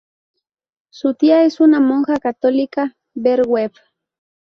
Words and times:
Su 0.89 1.13
tía 1.13 1.43
es 1.43 1.59
una 1.59 1.79
monja 1.79 2.17
católica 2.19 2.97
ver 3.13 3.43
web. 3.45 3.71